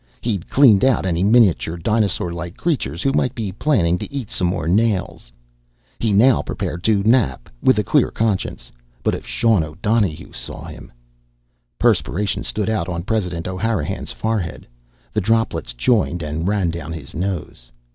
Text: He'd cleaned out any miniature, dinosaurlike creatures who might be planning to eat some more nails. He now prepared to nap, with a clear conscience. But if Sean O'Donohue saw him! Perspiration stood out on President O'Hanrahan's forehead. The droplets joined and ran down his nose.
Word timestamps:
He'd 0.19 0.49
cleaned 0.49 0.83
out 0.83 1.05
any 1.05 1.21
miniature, 1.21 1.77
dinosaurlike 1.77 2.57
creatures 2.57 3.03
who 3.03 3.11
might 3.13 3.35
be 3.35 3.51
planning 3.51 3.99
to 3.99 4.11
eat 4.11 4.31
some 4.31 4.47
more 4.47 4.67
nails. 4.67 5.31
He 5.99 6.11
now 6.11 6.41
prepared 6.41 6.83
to 6.85 7.03
nap, 7.03 7.49
with 7.61 7.77
a 7.77 7.83
clear 7.83 8.09
conscience. 8.09 8.71
But 9.03 9.13
if 9.13 9.27
Sean 9.27 9.63
O'Donohue 9.63 10.31
saw 10.31 10.65
him! 10.65 10.91
Perspiration 11.77 12.43
stood 12.43 12.67
out 12.67 12.89
on 12.89 13.03
President 13.03 13.47
O'Hanrahan's 13.47 14.11
forehead. 14.11 14.65
The 15.13 15.21
droplets 15.21 15.71
joined 15.71 16.23
and 16.23 16.47
ran 16.47 16.71
down 16.71 16.93
his 16.93 17.13
nose. 17.13 17.71